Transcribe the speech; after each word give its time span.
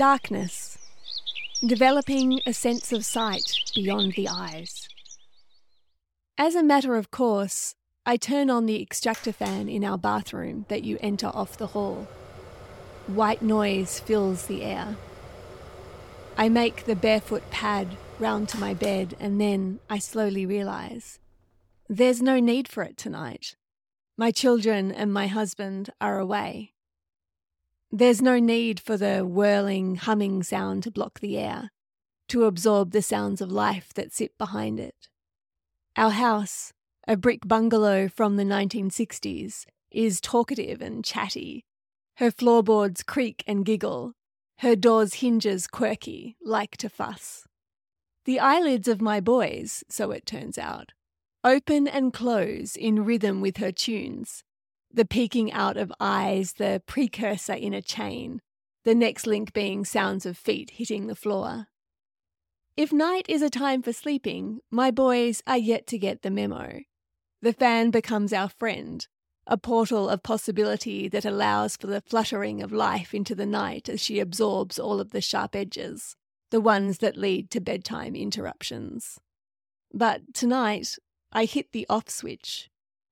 Darkness. 0.00 0.78
Developing 1.62 2.40
a 2.46 2.54
sense 2.54 2.90
of 2.90 3.04
sight 3.04 3.52
beyond 3.74 4.14
the 4.14 4.28
eyes. 4.30 4.88
As 6.38 6.54
a 6.54 6.62
matter 6.62 6.96
of 6.96 7.10
course, 7.10 7.74
I 8.06 8.16
turn 8.16 8.48
on 8.48 8.64
the 8.64 8.80
extractor 8.80 9.30
fan 9.30 9.68
in 9.68 9.84
our 9.84 9.98
bathroom 9.98 10.64
that 10.68 10.84
you 10.84 10.96
enter 11.02 11.26
off 11.26 11.58
the 11.58 11.66
hall. 11.66 12.08
White 13.08 13.42
noise 13.42 14.00
fills 14.00 14.46
the 14.46 14.62
air. 14.62 14.96
I 16.34 16.48
make 16.48 16.86
the 16.86 16.96
barefoot 16.96 17.50
pad 17.50 17.98
round 18.18 18.48
to 18.48 18.58
my 18.58 18.72
bed 18.72 19.14
and 19.20 19.38
then 19.38 19.80
I 19.90 19.98
slowly 19.98 20.46
realise 20.46 21.18
there's 21.90 22.22
no 22.22 22.40
need 22.40 22.68
for 22.68 22.82
it 22.84 22.96
tonight. 22.96 23.54
My 24.16 24.30
children 24.30 24.92
and 24.92 25.12
my 25.12 25.26
husband 25.26 25.90
are 26.00 26.18
away. 26.18 26.72
There's 27.92 28.22
no 28.22 28.38
need 28.38 28.78
for 28.78 28.96
the 28.96 29.26
whirling, 29.26 29.96
humming 29.96 30.44
sound 30.44 30.84
to 30.84 30.92
block 30.92 31.18
the 31.18 31.36
air, 31.36 31.70
to 32.28 32.44
absorb 32.44 32.92
the 32.92 33.02
sounds 33.02 33.40
of 33.40 33.50
life 33.50 33.92
that 33.94 34.12
sit 34.12 34.38
behind 34.38 34.78
it. 34.78 35.08
Our 35.96 36.10
house, 36.10 36.72
a 37.08 37.16
brick 37.16 37.48
bungalow 37.48 38.08
from 38.08 38.36
the 38.36 38.44
1960s, 38.44 39.66
is 39.90 40.20
talkative 40.20 40.80
and 40.80 41.04
chatty. 41.04 41.64
Her 42.18 42.30
floorboards 42.30 43.02
creak 43.02 43.42
and 43.48 43.64
giggle. 43.64 44.12
Her 44.58 44.76
door's 44.76 45.14
hinges 45.14 45.66
quirky, 45.66 46.36
like 46.40 46.76
to 46.76 46.88
fuss. 46.88 47.44
The 48.24 48.38
eyelids 48.38 48.86
of 48.86 49.00
my 49.00 49.18
boys, 49.18 49.82
so 49.88 50.12
it 50.12 50.26
turns 50.26 50.58
out, 50.58 50.92
open 51.42 51.88
and 51.88 52.12
close 52.12 52.76
in 52.76 53.04
rhythm 53.04 53.40
with 53.40 53.56
her 53.56 53.72
tunes, 53.72 54.44
the 54.92 55.04
peeking 55.04 55.52
out 55.52 55.76
of 55.76 55.92
eyes, 56.00 56.54
the 56.54 56.82
precursor 56.86 57.52
in 57.52 57.72
a 57.72 57.82
chain, 57.82 58.40
the 58.84 58.94
next 58.94 59.26
link 59.26 59.52
being 59.52 59.84
sounds 59.84 60.26
of 60.26 60.36
feet 60.36 60.70
hitting 60.70 61.06
the 61.06 61.14
floor. 61.14 61.68
If 62.76 62.92
night 62.92 63.26
is 63.28 63.42
a 63.42 63.50
time 63.50 63.82
for 63.82 63.92
sleeping, 63.92 64.60
my 64.70 64.90
boys 64.90 65.42
are 65.46 65.58
yet 65.58 65.86
to 65.88 65.98
get 65.98 66.22
the 66.22 66.30
memo. 66.30 66.80
The 67.42 67.52
fan 67.52 67.90
becomes 67.90 68.32
our 68.32 68.48
friend, 68.48 69.06
a 69.46 69.56
portal 69.56 70.08
of 70.08 70.22
possibility 70.22 71.08
that 71.08 71.24
allows 71.24 71.76
for 71.76 71.86
the 71.86 72.00
fluttering 72.00 72.62
of 72.62 72.72
life 72.72 73.14
into 73.14 73.34
the 73.34 73.46
night 73.46 73.88
as 73.88 74.00
she 74.00 74.18
absorbs 74.18 74.78
all 74.78 75.00
of 75.00 75.10
the 75.10 75.20
sharp 75.20 75.54
edges, 75.54 76.16
the 76.50 76.60
ones 76.60 76.98
that 76.98 77.16
lead 77.16 77.50
to 77.50 77.60
bedtime 77.60 78.14
interruptions. 78.14 79.18
But 79.92 80.34
tonight, 80.34 80.96
I 81.32 81.44
hit 81.44 81.72
the 81.72 81.86
off 81.88 82.08
switch 82.08 82.69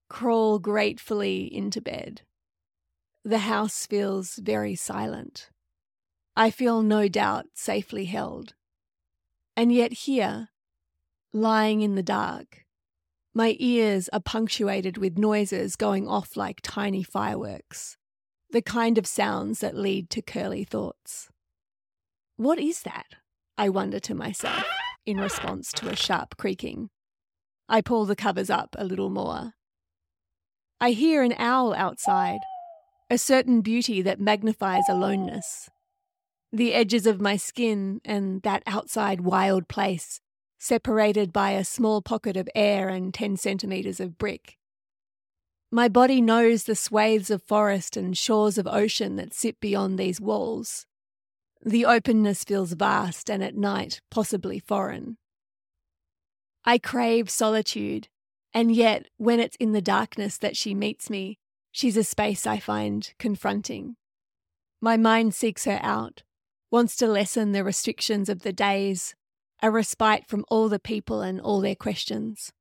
crawl 0.09 0.59
gratefully 0.59 1.53
into 1.53 1.81
bed. 1.81 2.23
The 3.25 3.39
house 3.39 3.87
feels 3.87 4.37
very 4.37 4.75
silent. 4.75 5.51
I 6.37 6.51
feel 6.51 6.83
no 6.83 7.09
doubt 7.09 7.47
safely 7.55 8.07
held. 8.07 8.55
And 9.57 9.73
yet, 9.73 9.93
here, 9.93 10.49
lying 11.33 11.83
in 11.83 11.95
the 11.95 12.03
dark, 12.03 12.65
my 13.35 13.57
ears 13.59 14.09
are 14.13 14.21
punctuated 14.21 14.99
with 14.99 15.19
noises 15.19 15.77
going 15.77 16.09
off 16.09 16.37
like 16.37 16.61
tiny 16.63 17.03
fireworks, 17.03 17.97
the 18.51 18.63
kind 18.63 18.99
of 18.99 19.07
sounds 19.07 19.61
that 19.61 19.77
lead 19.77 20.11
to 20.11 20.23
curly 20.23 20.65
thoughts. 20.65 21.29
What 22.37 22.59
is 22.59 22.83
that? 22.83 23.17
I 23.57 23.69
wonder 23.69 23.99
to 24.01 24.15
myself 24.15 24.65
in 25.05 25.19
response 25.19 25.73
to 25.73 25.89
a 25.89 25.97
sharp 25.97 26.37
creaking. 26.37 26.91
I 27.69 27.81
pull 27.81 28.07
the 28.07 28.17
covers 28.17 28.49
up 28.49 28.77
a 28.79 28.85
little 28.85 29.11
more. 29.11 29.55
I 30.81 30.93
hear 30.93 31.25
an 31.25 31.35
owl 31.39 31.75
outside, 31.75 32.39
a 33.11 33.19
certain 33.19 33.63
beauty 33.63 34.01
that 34.03 34.21
magnifies 34.21 34.85
aloneness. 34.89 35.69
The 36.53 36.73
edges 36.73 37.05
of 37.05 37.21
my 37.21 37.37
skin 37.37 38.01
and 38.05 38.43
that 38.43 38.63
outside 38.65 39.23
wild 39.23 39.67
place, 39.67 40.21
separated 40.61 41.33
by 41.33 41.51
a 41.51 41.65
small 41.65 42.01
pocket 42.01 42.37
of 42.37 42.49
air 42.55 42.89
and 42.89 43.13
10 43.13 43.37
centimetres 43.39 43.99
of 43.99 44.19
brick. 44.19 44.57
My 45.73 45.89
body 45.89 46.21
knows 46.21 46.65
the 46.65 46.77
swathes 46.77 47.29
of 47.29 47.43
forest 47.43 47.97
and 47.97 48.17
shores 48.17 48.57
of 48.57 48.69
ocean 48.69 49.17
that 49.17 49.35
sit 49.35 49.59
beyond 49.59 49.99
these 49.99 50.21
walls. 50.21 50.87
The 51.61 51.87
openness 51.87 52.45
feels 52.45 52.73
vast 52.75 53.29
and 53.29 53.43
at 53.43 53.57
night 53.57 54.01
possibly 54.13 54.61
foreign. 54.61 55.19
I 56.65 56.79
crave 56.79 57.29
solitude 57.29 58.07
and 58.55 58.75
yet, 58.75 59.07
when 59.17 59.41
it's 59.41 59.57
in 59.57 59.73
the 59.73 59.83
darkness 59.83 60.39
that 60.39 60.57
she 60.57 60.75
meets 60.75 61.11
me, 61.11 61.39
she's 61.71 61.97
a 61.97 62.05
space 62.05 62.47
I 62.47 62.59
find 62.59 63.13
confronting. 63.19 63.97
My 64.81 64.97
mind 64.97 65.35
seeks 65.35 65.65
her 65.65 65.79
out, 65.83 66.23
wants 66.71 66.97
to 66.97 67.07
lessen 67.07 67.53
the 67.53 67.65
restrictions 67.65 68.29
of 68.29 68.43
the 68.43 68.53
days, 68.53 69.15
a 69.63 69.71
respite 69.71 70.27
from 70.27 70.45
all 70.49 70.69
the 70.69 70.79
people 70.79 71.21
and 71.21 71.41
all 71.41 71.61
their 71.61 71.75
questions. 71.75 72.53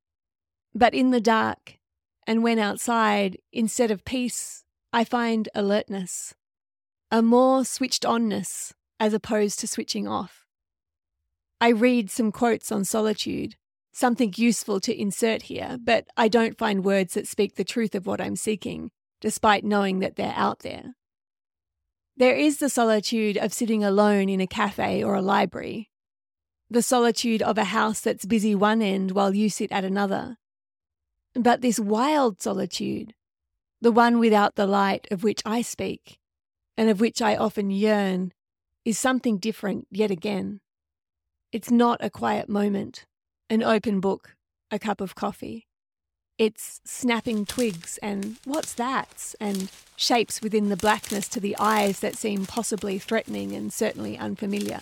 But 0.74 0.94
in 0.94 1.10
the 1.10 1.20
dark, 1.20 1.78
and 2.26 2.42
when 2.42 2.58
outside, 2.58 3.38
instead 3.52 3.90
of 3.90 4.04
peace, 4.04 4.64
I 4.92 5.04
find 5.04 5.48
alertness, 5.54 6.34
a 7.10 7.22
more 7.22 7.64
switched 7.64 8.02
onness 8.02 8.72
as 9.00 9.14
opposed 9.14 9.58
to 9.60 9.66
switching 9.66 10.06
off. 10.06 10.44
I 11.60 11.68
read 11.68 12.10
some 12.10 12.30
quotes 12.30 12.70
on 12.70 12.84
solitude 12.84 13.56
something 13.98 14.32
useful 14.36 14.78
to 14.80 14.98
insert 14.98 15.42
here, 15.42 15.76
but 15.82 16.06
I 16.16 16.28
don't 16.28 16.56
find 16.56 16.84
words 16.84 17.14
that 17.14 17.26
speak 17.26 17.56
the 17.56 17.64
truth 17.64 17.94
of 17.94 18.06
what 18.06 18.20
I'm 18.20 18.36
seeking, 18.36 18.90
despite 19.20 19.64
knowing 19.64 19.98
that 19.98 20.16
they're 20.16 20.34
out 20.36 20.60
there. 20.60 20.94
There 22.16 22.36
is 22.36 22.58
the 22.58 22.70
solitude 22.70 23.36
of 23.36 23.52
sitting 23.52 23.82
alone 23.82 24.28
in 24.28 24.40
a 24.40 24.46
cafe 24.46 25.02
or 25.02 25.14
a 25.14 25.22
library, 25.22 25.90
the 26.70 26.82
solitude 26.82 27.42
of 27.42 27.58
a 27.58 27.64
house 27.64 28.00
that's 28.00 28.24
busy 28.24 28.54
one 28.54 28.82
end 28.82 29.12
while 29.12 29.34
you 29.34 29.50
sit 29.50 29.72
at 29.72 29.84
another. 29.84 30.36
But 31.34 31.60
this 31.60 31.80
wild 31.80 32.40
solitude, 32.40 33.14
the 33.80 33.92
one 33.92 34.18
without 34.18 34.54
the 34.54 34.66
light 34.66 35.08
of 35.10 35.24
which 35.24 35.42
I 35.44 35.62
speak, 35.62 36.18
and 36.76 36.88
of 36.88 37.00
which 37.00 37.20
I 37.20 37.36
often 37.36 37.70
yearn, 37.70 38.32
is 38.84 38.98
something 38.98 39.38
different 39.38 39.88
yet 39.90 40.10
again. 40.10 40.60
It's 41.50 41.70
not 41.70 41.98
a 42.02 42.10
quiet 42.10 42.48
moment 42.48 43.06
an 43.50 43.62
open 43.62 44.00
book, 44.00 44.36
a 44.70 44.78
cup 44.78 45.00
of 45.00 45.14
coffee. 45.14 45.66
It's 46.36 46.80
snapping 46.84 47.46
twigs 47.46 47.98
and 48.02 48.36
what's 48.44 48.74
that? 48.74 49.34
And 49.40 49.70
shapes 49.96 50.40
within 50.40 50.68
the 50.68 50.76
blackness 50.76 51.26
to 51.28 51.40
the 51.40 51.56
eyes 51.58 52.00
that 52.00 52.16
seem 52.16 52.46
possibly 52.46 52.98
threatening 52.98 53.52
and 53.54 53.72
certainly 53.72 54.16
unfamiliar. 54.16 54.80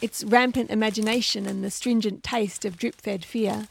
It's 0.00 0.22
rampant 0.22 0.70
imagination 0.70 1.46
and 1.46 1.64
the 1.64 1.70
stringent 1.70 2.22
taste 2.22 2.64
of 2.64 2.76
drip 2.76 3.00
fed 3.00 3.24
fear. 3.24 3.68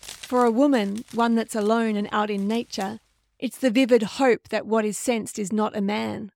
For 0.00 0.44
a 0.44 0.50
woman, 0.50 1.04
one 1.12 1.34
that's 1.34 1.54
alone 1.54 1.96
and 1.96 2.08
out 2.10 2.30
in 2.30 2.48
nature, 2.48 3.00
it's 3.38 3.58
the 3.58 3.70
vivid 3.70 4.02
hope 4.02 4.48
that 4.48 4.66
what 4.66 4.84
is 4.84 4.96
sensed 4.96 5.38
is 5.38 5.52
not 5.52 5.76
a 5.76 5.82
man. 5.82 6.30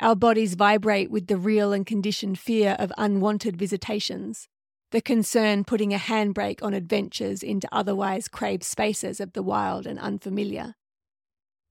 Our 0.00 0.16
bodies 0.16 0.54
vibrate 0.54 1.10
with 1.10 1.26
the 1.26 1.36
real 1.36 1.72
and 1.72 1.84
conditioned 1.84 2.38
fear 2.38 2.76
of 2.78 2.92
unwanted 2.96 3.56
visitations, 3.56 4.48
the 4.90 5.00
concern 5.00 5.64
putting 5.64 5.92
a 5.92 5.98
handbrake 5.98 6.62
on 6.62 6.72
adventures 6.72 7.42
into 7.42 7.68
otherwise 7.70 8.28
craved 8.28 8.64
spaces 8.64 9.20
of 9.20 9.32
the 9.34 9.42
wild 9.42 9.86
and 9.86 9.98
unfamiliar. 9.98 10.74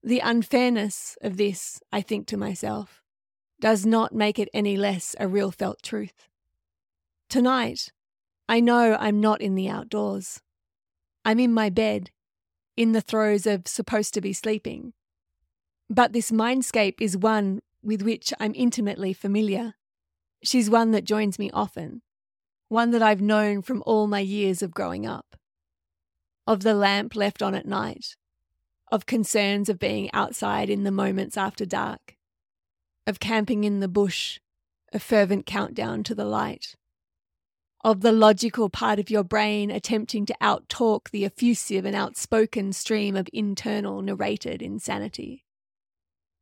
The 0.02 0.20
unfairness 0.20 1.16
of 1.20 1.36
this, 1.36 1.80
I 1.92 2.00
think 2.00 2.28
to 2.28 2.36
myself, 2.36 3.02
does 3.60 3.84
not 3.84 4.14
make 4.14 4.38
it 4.38 4.48
any 4.54 4.76
less 4.76 5.16
a 5.18 5.26
real 5.26 5.50
felt 5.50 5.82
truth. 5.82 6.28
Tonight, 7.28 7.90
I 8.48 8.60
know 8.60 8.96
I'm 8.98 9.20
not 9.20 9.40
in 9.40 9.56
the 9.56 9.68
outdoors. 9.68 10.40
I'm 11.24 11.40
in 11.40 11.52
my 11.52 11.68
bed, 11.68 12.10
in 12.76 12.92
the 12.92 13.00
throes 13.00 13.46
of 13.46 13.66
supposed 13.66 14.14
to 14.14 14.20
be 14.20 14.32
sleeping. 14.32 14.92
But 15.90 16.12
this 16.12 16.30
mindscape 16.30 17.00
is 17.00 17.16
one 17.16 17.60
with 17.82 18.02
which 18.02 18.32
I'm 18.38 18.52
intimately 18.54 19.12
familiar. 19.12 19.74
She's 20.44 20.70
one 20.70 20.92
that 20.92 21.04
joins 21.04 21.38
me 21.38 21.50
often 21.52 22.02
one 22.68 22.90
that 22.90 23.02
I've 23.02 23.20
known 23.20 23.62
from 23.62 23.82
all 23.86 24.06
my 24.06 24.20
years 24.20 24.62
of 24.62 24.74
growing 24.74 25.06
up. 25.06 25.36
Of 26.46 26.60
the 26.60 26.74
lamp 26.74 27.16
left 27.16 27.42
on 27.42 27.54
at 27.54 27.66
night, 27.66 28.16
of 28.90 29.06
concerns 29.06 29.68
of 29.68 29.78
being 29.78 30.10
outside 30.12 30.70
in 30.70 30.84
the 30.84 30.90
moments 30.90 31.36
after 31.36 31.64
dark, 31.64 32.16
of 33.06 33.20
camping 33.20 33.64
in 33.64 33.80
the 33.80 33.88
bush, 33.88 34.38
a 34.92 34.98
fervent 34.98 35.46
countdown 35.46 36.02
to 36.04 36.14
the 36.14 36.24
light, 36.24 36.74
of 37.84 38.00
the 38.00 38.12
logical 38.12 38.68
part 38.68 38.98
of 38.98 39.10
your 39.10 39.24
brain 39.24 39.70
attempting 39.70 40.26
to 40.26 40.36
outtalk 40.42 41.10
the 41.10 41.24
effusive 41.24 41.84
and 41.84 41.94
outspoken 41.94 42.72
stream 42.72 43.16
of 43.16 43.28
internal 43.32 44.02
narrated 44.02 44.60
insanity, 44.60 45.44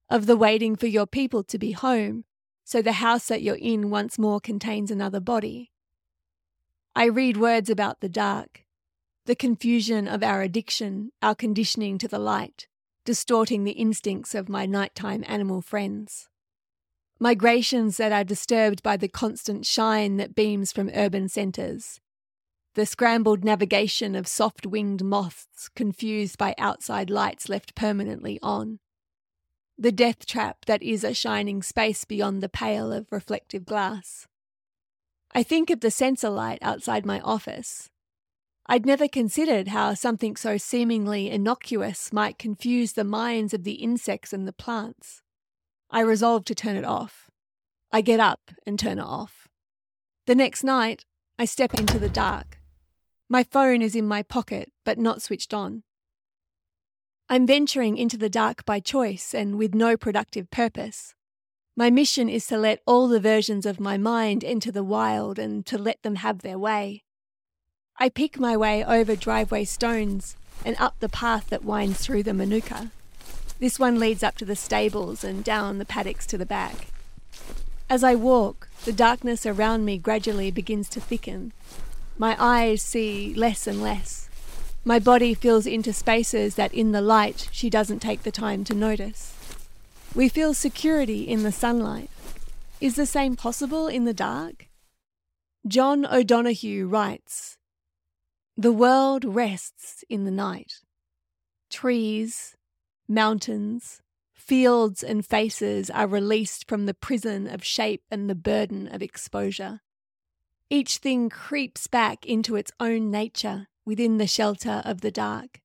of 0.08 0.26
the 0.26 0.37
waiting 0.37 0.76
for 0.76 0.87
your 0.87 1.06
people 1.06 1.44
to 1.44 1.58
be 1.58 1.73
home 1.73 2.25
so 2.64 2.82
the 2.82 2.93
house 2.93 3.28
that 3.28 3.43
you're 3.43 3.55
in 3.55 3.90
once 3.90 4.19
more 4.19 4.40
contains 4.40 4.90
another 4.90 5.20
body 5.20 5.70
I 6.98 7.04
read 7.04 7.37
words 7.37 7.69
about 7.69 8.00
the 8.00 8.08
dark, 8.08 8.64
the 9.26 9.34
confusion 9.37 10.08
of 10.08 10.22
our 10.22 10.40
addiction, 10.40 11.12
our 11.20 11.34
conditioning 11.34 11.98
to 11.98 12.08
the 12.08 12.19
light, 12.19 12.69
distorting 13.04 13.64
the 13.64 13.72
instincts 13.72 14.34
of 14.34 14.48
my 14.48 14.64
nighttime 14.64 15.22
animal 15.26 15.60
friends. 15.60 16.31
migrations 17.19 17.98
that 17.98 18.12
are 18.12 18.25
disturbed 18.25 18.82
by 18.82 18.96
the 18.96 19.08
constant 19.08 19.66
shine 19.66 20.16
that 20.16 20.34
beams 20.34 20.72
from 20.72 20.90
urban 20.94 21.28
centres, 21.28 22.00
the 22.72 22.87
scrambled 22.87 23.44
navigation 23.44 24.14
of 24.14 24.26
soft 24.26 24.64
winged 24.66 25.04
moths 25.04 25.69
confused 25.76 26.38
by 26.38 26.54
outside 26.56 27.10
lights 27.10 27.50
left 27.50 27.75
permanently 27.75 28.38
on, 28.42 28.78
the 29.76 29.92
death 29.92 30.25
trap 30.25 30.64
that 30.64 30.82
is 30.82 31.04
a 31.04 31.12
shining 31.12 31.62
space 31.62 32.06
beyond 32.06 32.42
the 32.42 32.49
pale 32.49 32.90
of 32.90 33.12
reflective 33.12 33.66
glass. 33.66 34.26
I 35.37 35.43
think 35.43 35.69
of 35.69 35.81
the 35.81 35.91
sensor 35.91 36.31
light 36.31 36.61
outside 36.62 37.05
my 37.05 37.21
office. 37.21 37.91
I'd 38.65 38.87
never 38.87 39.06
considered 39.06 39.69
how 39.69 39.93
something 39.93 40.35
so 40.35 40.56
seemingly 40.56 41.31
innocuous 41.31 42.11
might 42.11 42.38
confuse 42.38 42.94
the 42.94 43.05
minds 43.05 43.53
of 43.53 43.62
the 43.62 43.75
insects 43.75 44.33
and 44.33 44.49
the 44.49 44.55
plants. 44.55 45.21
I 45.91 46.00
resolve 46.00 46.47
to 46.47 46.55
turn 46.55 46.77
it 46.77 46.87
off. 46.87 47.29
I 47.93 48.00
get 48.00 48.19
up 48.19 48.50
and 48.67 48.79
turn 48.79 48.99
it 48.99 49.05
off. 49.05 49.47
The 50.27 50.35
next 50.35 50.65
night, 50.65 51.05
I 51.38 51.44
step 51.44 51.75
into 51.75 51.99
the 51.99 52.09
dark. 52.09 52.59
My 53.29 53.43
phone 53.43 53.83
is 53.83 53.94
in 53.94 54.09
my 54.09 54.23
pocket, 54.23 54.73
but 54.87 54.99
not 54.99 55.21
switched 55.21 55.53
on. 55.53 55.83
I'm 57.29 57.47
venturing 57.47 57.99
into 57.99 58.17
the 58.17 58.31
dark 58.31 58.65
by 58.65 58.81
choice 58.81 59.35
and 59.35 59.59
with 59.59 59.75
no 59.75 59.99
productive 59.99 60.50
purpose. 60.50 61.15
My 61.78 61.90
mission 61.90 62.31
is 62.31 62.46
to 62.46 62.56
let 62.56 62.81
all 62.87 63.06
the 63.06 63.20
versions 63.20 63.67
of 63.67 63.78
my 63.78 63.99
mind 63.99 64.43
enter 64.43 64.73
the 64.73 64.82
wild 64.82 65.38
and 65.38 65.67
to 65.67 65.76
let 65.76 66.02
them 66.02 66.17
have 66.17 66.40
their 66.40 66.58
way. 66.58 67.02
I 67.99 68.08
pick 68.08 68.40
my 68.40 68.56
way 68.56 68.82
over 68.82 69.14
driveway 69.14 69.67
stones 69.67 70.37
and 70.64 70.75
up 70.78 70.99
the 71.00 71.11
path 71.11 71.49
that 71.50 71.64
winds 71.64 72.00
through 72.00 72.23
the 72.23 72.32
Manuka. 72.32 72.93
This 73.61 73.78
one 73.78 74.00
leads 74.00 74.23
up 74.23 74.38
to 74.38 74.46
the 74.46 74.56
stables 74.56 75.23
and 75.23 75.44
down 75.44 75.76
the 75.76 75.84
paddocks 75.84 76.25
to 76.28 76.38
the 76.38 76.46
back. 76.46 76.87
As 77.90 78.02
I 78.02 78.14
walk, 78.14 78.69
the 78.87 78.93
darkness 78.93 79.44
around 79.44 79.84
me 79.84 79.99
gradually 79.99 80.50
begins 80.50 80.88
to 80.90 81.00
thicken. 81.00 81.52
My 82.17 82.37
eyes 82.38 82.81
see 82.81 83.34
less 83.34 83.67
and 83.67 83.82
less. 83.82 84.31
My 84.82 84.99
body 84.99 85.34
fills 85.34 85.67
into 85.67 85.93
spaces 85.93 86.55
that 86.55 86.73
in 86.73 86.93
the 86.93 87.02
light 87.02 87.50
she 87.52 87.69
doesn't 87.69 88.00
take 88.00 88.23
the 88.23 88.32
time 88.32 88.64
to 88.64 88.75
notice. 88.75 89.36
We 90.16 90.30
feel 90.30 90.54
security 90.54 91.28
in 91.28 91.42
the 91.42 91.52
sunlight. 91.52 92.08
Is 92.80 92.96
the 92.96 93.04
same 93.04 93.36
possible 93.36 93.86
in 93.86 94.06
the 94.06 94.14
dark? 94.14 94.70
John 95.68 96.06
O'Donohue 96.06 96.86
writes 96.86 97.58
The 98.56 98.72
world 98.72 99.26
rests 99.26 100.04
in 100.08 100.24
the 100.24 100.30
night. 100.30 100.80
Trees, 101.68 102.56
Mountains, 103.06 104.00
fields, 104.32 105.02
and 105.02 105.24
faces 105.26 105.90
are 105.90 106.06
released 106.06 106.66
from 106.66 106.86
the 106.86 106.94
prison 106.94 107.46
of 107.46 107.62
shape 107.62 108.02
and 108.10 108.30
the 108.30 108.34
burden 108.34 108.88
of 108.88 109.02
exposure. 109.02 109.80
Each 110.70 110.96
thing 110.96 111.28
creeps 111.28 111.88
back 111.88 112.24
into 112.24 112.56
its 112.56 112.72
own 112.80 113.10
nature 113.10 113.66
within 113.84 114.16
the 114.16 114.26
shelter 114.26 114.80
of 114.82 115.02
the 115.02 115.10
dark. 115.10 115.60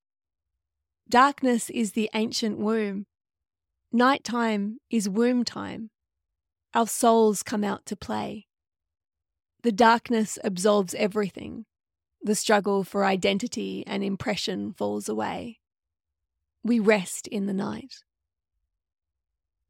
Darkness 1.07 1.69
is 1.69 1.94
the 1.94 2.09
ancient 2.13 2.57
womb. 2.57 3.06
Night 3.92 4.24
time 4.24 4.78
is 4.90 5.10
womb 5.10 5.44
time. 5.44 5.90
Our 6.74 6.88
souls 6.88 7.44
come 7.44 7.64
out 7.64 7.86
to 7.88 7.96
play. 7.96 8.48
The 9.64 9.72
darkness 9.72 10.40
absolves 10.44 10.96
everything. 10.96 11.66
The 12.22 12.36
struggle 12.36 12.84
for 12.84 13.04
identity 13.04 13.84
and 13.86 14.04
impression 14.04 14.74
falls 14.74 15.10
away 15.10 15.62
we 16.64 16.80
rest 16.80 17.28
in 17.28 17.46
the 17.46 17.54
night. 17.54 18.04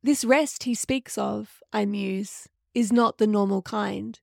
This 0.03 0.25
rest 0.25 0.63
he 0.63 0.75
speaks 0.75 1.17
of, 1.17 1.61
I 1.71 1.85
muse, 1.85 2.47
is 2.73 2.91
not 2.91 3.17
the 3.17 3.27
normal 3.27 3.61
kind. 3.61 4.19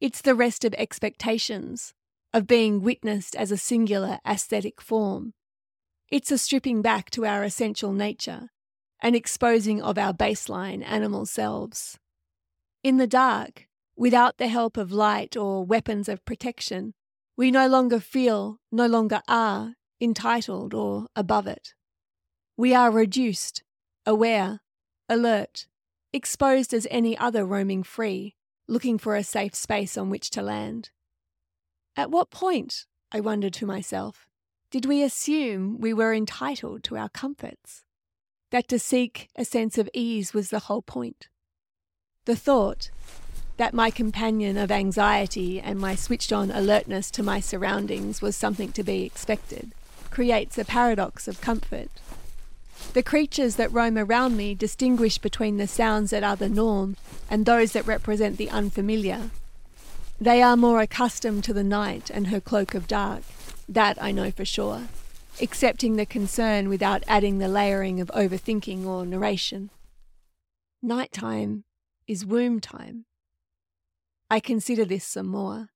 It's 0.00 0.20
the 0.20 0.34
rest 0.34 0.64
of 0.64 0.74
expectations, 0.74 1.94
of 2.32 2.46
being 2.46 2.82
witnessed 2.82 3.36
as 3.36 3.52
a 3.52 3.56
singular 3.56 4.18
aesthetic 4.26 4.80
form. 4.80 5.34
It's 6.10 6.32
a 6.32 6.38
stripping 6.38 6.82
back 6.82 7.10
to 7.10 7.24
our 7.24 7.44
essential 7.44 7.92
nature, 7.92 8.50
an 9.02 9.16
exposing 9.16 9.82
of 9.82 9.98
our 9.98 10.14
baseline 10.14 10.82
animal 10.86 11.26
selves. 11.26 11.98
In 12.84 12.96
the 12.96 13.06
dark, 13.06 13.66
without 13.96 14.38
the 14.38 14.48
help 14.48 14.76
of 14.76 14.92
light 14.92 15.36
or 15.36 15.64
weapons 15.64 16.08
of 16.08 16.24
protection, 16.24 16.94
we 17.36 17.50
no 17.50 17.66
longer 17.66 17.98
feel, 17.98 18.58
no 18.70 18.86
longer 18.86 19.20
are, 19.26 19.74
entitled 20.00 20.72
or 20.72 21.08
above 21.16 21.48
it. 21.48 21.74
We 22.56 22.74
are 22.74 22.90
reduced, 22.90 23.64
aware, 24.06 24.60
alert, 25.08 25.66
exposed 26.12 26.72
as 26.72 26.86
any 26.90 27.18
other 27.18 27.44
roaming 27.44 27.82
free, 27.82 28.36
looking 28.68 28.98
for 28.98 29.16
a 29.16 29.24
safe 29.24 29.54
space 29.54 29.98
on 29.98 30.10
which 30.10 30.30
to 30.30 30.42
land. 30.42 30.90
At 31.96 32.10
what 32.10 32.30
point, 32.30 32.86
I 33.10 33.20
wondered 33.20 33.52
to 33.54 33.66
myself, 33.66 34.26
did 34.70 34.86
we 34.86 35.02
assume 35.02 35.80
we 35.80 35.92
were 35.92 36.14
entitled 36.14 36.84
to 36.84 36.96
our 36.96 37.08
comforts? 37.08 37.84
That 38.52 38.68
to 38.68 38.78
seek 38.78 39.28
a 39.36 39.44
sense 39.44 39.76
of 39.76 39.90
ease 39.92 40.32
was 40.32 40.50
the 40.50 40.60
whole 40.60 40.82
point. 40.82 41.28
The 42.24 42.36
thought 42.36 42.90
that 43.56 43.74
my 43.74 43.90
companion 43.90 44.56
of 44.56 44.70
anxiety 44.70 45.60
and 45.60 45.80
my 45.80 45.96
switched 45.96 46.32
on 46.32 46.50
alertness 46.50 47.10
to 47.12 47.22
my 47.22 47.40
surroundings 47.40 48.22
was 48.22 48.36
something 48.36 48.70
to 48.72 48.84
be 48.84 49.02
expected 49.02 49.72
creates 50.10 50.56
a 50.56 50.64
paradox 50.64 51.26
of 51.26 51.40
comfort 51.40 51.90
the 52.92 53.02
creatures 53.02 53.56
that 53.56 53.72
roam 53.72 53.96
around 53.96 54.36
me 54.36 54.54
distinguish 54.54 55.16
between 55.16 55.56
the 55.56 55.66
sounds 55.66 56.10
that 56.10 56.22
are 56.22 56.36
the 56.36 56.48
norm 56.48 56.96
and 57.30 57.46
those 57.46 57.72
that 57.72 57.86
represent 57.86 58.36
the 58.36 58.50
unfamiliar. 58.50 59.30
They 60.20 60.42
are 60.42 60.56
more 60.56 60.80
accustomed 60.80 61.44
to 61.44 61.54
the 61.54 61.64
night 61.64 62.10
and 62.10 62.26
her 62.26 62.40
cloak 62.40 62.74
of 62.74 62.86
dark, 62.86 63.22
that 63.66 63.96
I 64.02 64.12
know 64.12 64.30
for 64.30 64.44
sure, 64.44 64.88
accepting 65.40 65.96
the 65.96 66.06
concern 66.06 66.68
without 66.68 67.02
adding 67.06 67.38
the 67.38 67.48
layering 67.48 68.00
of 68.00 68.08
overthinking 68.08 68.84
or 68.84 69.06
narration. 69.06 69.70
Night 70.82 71.12
time 71.12 71.64
is 72.06 72.26
womb 72.26 72.60
time. 72.60 73.04
I 74.30 74.40
consider 74.40 74.84
this 74.84 75.04
some 75.04 75.28
more. 75.28 75.68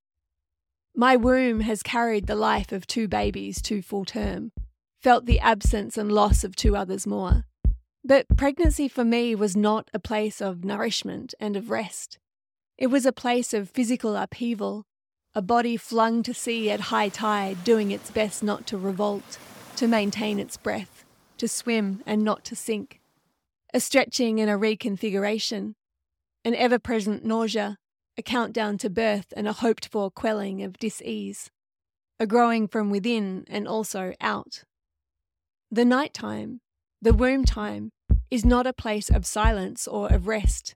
My 0.94 1.14
womb 1.14 1.60
has 1.60 1.82
carried 1.82 2.26
the 2.26 2.34
life 2.34 2.72
of 2.72 2.86
two 2.86 3.06
babies 3.06 3.60
to 3.62 3.82
full 3.82 4.04
term, 4.04 4.52
felt 5.00 5.26
the 5.26 5.40
absence 5.40 5.98
and 5.98 6.10
loss 6.10 6.42
of 6.42 6.56
two 6.56 6.74
others 6.74 7.06
more. 7.06 7.44
But 8.04 8.36
pregnancy 8.36 8.88
for 8.88 9.04
me 9.04 9.34
was 9.34 9.56
not 9.56 9.90
a 9.92 9.98
place 9.98 10.40
of 10.40 10.64
nourishment 10.64 11.34
and 11.38 11.56
of 11.56 11.70
rest. 11.70 12.18
It 12.78 12.86
was 12.86 13.04
a 13.04 13.12
place 13.12 13.52
of 13.52 13.70
physical 13.70 14.16
upheaval, 14.16 14.86
a 15.34 15.42
body 15.42 15.76
flung 15.76 16.22
to 16.22 16.32
sea 16.32 16.70
at 16.70 16.80
high 16.80 17.10
tide, 17.10 17.62
doing 17.62 17.90
its 17.90 18.10
best 18.10 18.42
not 18.42 18.66
to 18.68 18.78
revolt, 18.78 19.38
to 19.76 19.86
maintain 19.86 20.38
its 20.38 20.56
breath, 20.56 21.04
to 21.36 21.46
swim 21.46 22.02
and 22.06 22.24
not 22.24 22.44
to 22.44 22.56
sink. 22.56 23.00
A 23.74 23.80
stretching 23.80 24.40
and 24.40 24.50
a 24.50 24.54
reconfiguration, 24.54 25.74
an 26.44 26.54
ever 26.54 26.78
present 26.78 27.24
nausea, 27.24 27.76
a 28.16 28.22
countdown 28.22 28.78
to 28.78 28.88
birth 28.88 29.34
and 29.36 29.46
a 29.46 29.52
hoped 29.52 29.88
for 29.88 30.10
quelling 30.10 30.62
of 30.62 30.78
dis 30.78 31.02
ease, 31.02 31.50
a 32.18 32.26
growing 32.26 32.66
from 32.66 32.90
within 32.90 33.44
and 33.48 33.68
also 33.68 34.14
out. 34.20 34.64
The 35.70 35.84
night 35.84 36.14
time, 36.14 36.60
the 37.02 37.12
womb 37.12 37.44
time, 37.44 37.90
is 38.30 38.44
not 38.44 38.66
a 38.66 38.72
place 38.72 39.10
of 39.10 39.26
silence 39.26 39.86
or 39.86 40.10
of 40.10 40.26
rest. 40.26 40.74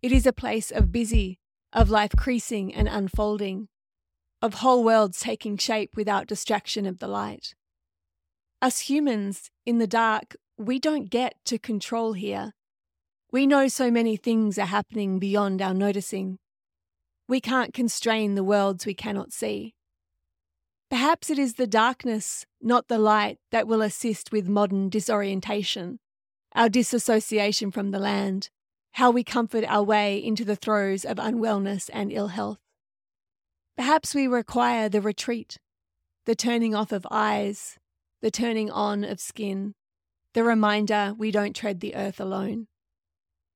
It 0.00 0.12
is 0.12 0.26
a 0.26 0.32
place 0.32 0.70
of 0.70 0.92
busy, 0.92 1.40
of 1.72 1.90
life 1.90 2.12
creasing 2.16 2.72
and 2.72 2.86
unfolding, 2.86 3.68
of 4.40 4.54
whole 4.54 4.84
worlds 4.84 5.18
taking 5.18 5.56
shape 5.56 5.96
without 5.96 6.28
distraction 6.28 6.86
of 6.86 7.00
the 7.00 7.08
light. 7.08 7.54
Us 8.60 8.80
humans, 8.80 9.50
in 9.64 9.78
the 9.78 9.86
dark, 9.86 10.34
we 10.56 10.80
don't 10.80 11.10
get 11.10 11.34
to 11.44 11.58
control 11.58 12.14
here. 12.14 12.54
We 13.30 13.46
know 13.46 13.68
so 13.68 13.90
many 13.90 14.16
things 14.16 14.58
are 14.58 14.66
happening 14.66 15.20
beyond 15.20 15.62
our 15.62 15.74
noticing. 15.74 16.38
We 17.28 17.40
can't 17.40 17.72
constrain 17.72 18.34
the 18.34 18.42
worlds 18.42 18.84
we 18.84 18.94
cannot 18.94 19.32
see. 19.32 19.74
Perhaps 20.90 21.30
it 21.30 21.38
is 21.38 21.54
the 21.54 21.66
darkness, 21.66 22.46
not 22.60 22.88
the 22.88 22.98
light, 22.98 23.38
that 23.52 23.68
will 23.68 23.82
assist 23.82 24.32
with 24.32 24.48
modern 24.48 24.88
disorientation, 24.88 26.00
our 26.54 26.68
disassociation 26.68 27.70
from 27.70 27.90
the 27.90 27.98
land, 27.98 28.48
how 28.92 29.10
we 29.10 29.22
comfort 29.22 29.64
our 29.68 29.82
way 29.84 30.16
into 30.18 30.44
the 30.44 30.56
throes 30.56 31.04
of 31.04 31.18
unwellness 31.18 31.90
and 31.92 32.10
ill 32.10 32.28
health. 32.28 32.58
Perhaps 33.76 34.14
we 34.14 34.26
require 34.26 34.88
the 34.88 35.02
retreat, 35.02 35.58
the 36.24 36.34
turning 36.34 36.74
off 36.74 36.90
of 36.90 37.06
eyes, 37.10 37.78
the 38.20 38.30
turning 38.30 38.70
on 38.70 39.04
of 39.04 39.20
skin, 39.20 39.74
the 40.34 40.44
reminder 40.44 41.14
we 41.16 41.30
don't 41.30 41.54
tread 41.56 41.80
the 41.80 41.94
earth 41.94 42.20
alone, 42.20 42.66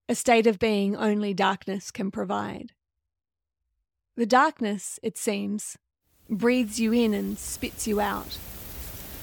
a 0.09 0.15
state 0.15 0.47
of 0.47 0.59
being 0.59 0.97
only 0.97 1.35
darkness 1.35 1.91
can 1.91 2.11
provide. 2.11 2.73
The 4.17 4.27
darkness, 4.27 4.99
it 5.03 5.17
seems, 5.17 5.77
breathes 6.29 6.79
you 6.79 6.93
in 6.93 7.15
and 7.15 7.39
spits 7.39 7.87
you 7.87 8.01
out. 8.01 8.39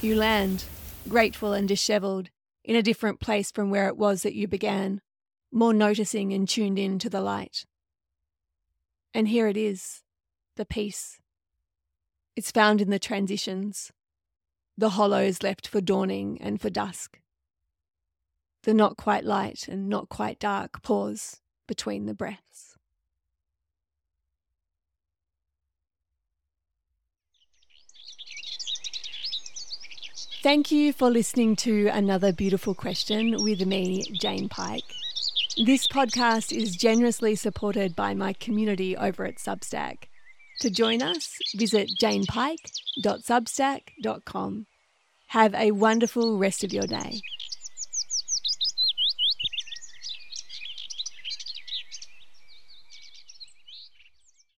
You 0.02 0.16
land, 0.16 0.64
grateful 1.08 1.52
and 1.52 1.68
dishevelled, 1.68 2.30
in 2.64 2.76
a 2.76 2.82
different 2.82 3.20
place 3.20 3.50
from 3.50 3.70
where 3.70 3.86
it 3.86 3.96
was 3.96 4.22
that 4.22 4.34
you 4.34 4.46
began, 4.46 5.00
more 5.52 5.72
noticing 5.72 6.32
and 6.32 6.48
tuned 6.48 6.78
in 6.78 6.98
to 6.98 7.10
the 7.10 7.20
light. 7.20 7.64
And 9.12 9.28
here 9.28 9.46
it 9.46 9.56
is 9.56 10.02
the 10.56 10.64
peace. 10.64 11.20
It's 12.36 12.50
found 12.50 12.80
in 12.80 12.90
the 12.90 12.98
transitions, 12.98 13.90
the 14.80 14.90
hollows 14.90 15.42
left 15.42 15.66
for 15.68 15.80
dawning 15.82 16.38
and 16.40 16.60
for 16.60 16.70
dusk, 16.70 17.20
the 18.62 18.72
not 18.72 18.96
quite 18.96 19.24
light 19.24 19.68
and 19.68 19.90
not 19.90 20.08
quite 20.08 20.38
dark 20.38 20.80
pause 20.82 21.40
between 21.68 22.06
the 22.06 22.14
breaths. 22.14 22.76
Thank 30.42 30.72
you 30.72 30.94
for 30.94 31.10
listening 31.10 31.56
to 31.56 31.88
another 31.88 32.32
beautiful 32.32 32.74
question 32.74 33.44
with 33.44 33.66
me, 33.66 34.02
Jane 34.18 34.48
Pike. 34.48 34.84
This 35.66 35.86
podcast 35.86 36.56
is 36.56 36.74
generously 36.74 37.34
supported 37.34 37.94
by 37.94 38.14
my 38.14 38.32
community 38.32 38.96
over 38.96 39.26
at 39.26 39.36
Substack. 39.36 40.04
To 40.60 40.70
join 40.70 41.02
us, 41.02 41.36
visit 41.54 41.90
janepike.substack.com. 42.00 44.66
Have 45.30 45.54
a 45.54 45.70
wonderful 45.70 46.38
rest 46.38 46.64
of 46.64 46.72
your 46.72 46.88
day. 46.88 47.20